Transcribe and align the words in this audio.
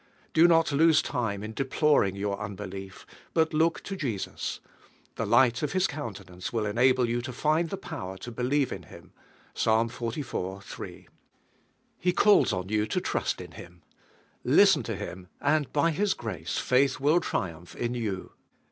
Do 0.33 0.47
not 0.47 0.71
lose 0.71 1.03
time 1.03 1.43
in 1.43 1.53
deploring 1.53 2.15
your 2.15 2.39
unbelief, 2.39 3.05
but 3.35 3.53
look 3.53 3.83
to 3.83 3.95
Jesus. 3.95 4.59
The 5.13 5.27
light 5.27 5.61
of 5.61 5.73
His 5.73 5.85
coun 5.85 6.15
tenance 6.15 6.51
will 6.51 6.65
enable 6.65 7.07
you 7.07 7.21
to 7.21 7.31
find 7.31 7.69
the 7.69 7.77
power 7.77 8.17
to 8.17 8.31
believe 8.31 8.71
in 8.71 8.81
Him 8.81 9.11
(Ps. 9.53 9.65
xliv. 9.67 10.63
3). 10.63 11.07
lie 12.03 12.11
calls 12.13 12.51
on 12.51 12.69
you 12.69 12.87
to 12.87 12.99
trust 12.99 13.39
in 13.39 13.51
Him; 13.51 13.83
listen 14.43 14.81
to 14.81 14.95
Him, 14.95 15.27
and 15.39 15.71
by 15.71 15.91
His 15.91 16.15
grace 16.15 16.57
faith 16.57 16.99
will 16.99 17.19
triumph 17.19 17.75
in 17.75 17.93
you. 17.93 18.31